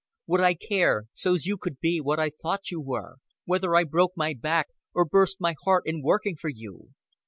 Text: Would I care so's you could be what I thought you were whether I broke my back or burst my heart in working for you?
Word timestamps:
Would 0.25 0.41
I 0.41 0.55
care 0.55 1.03
so's 1.13 1.45
you 1.45 1.57
could 1.59 1.79
be 1.79 2.01
what 2.01 2.17
I 2.19 2.31
thought 2.31 2.71
you 2.71 2.81
were 2.81 3.17
whether 3.45 3.75
I 3.75 3.83
broke 3.83 4.13
my 4.15 4.33
back 4.33 4.69
or 4.95 5.05
burst 5.05 5.39
my 5.39 5.53
heart 5.63 5.83
in 5.85 6.01
working 6.01 6.37
for 6.37 6.49
you? 6.49 6.89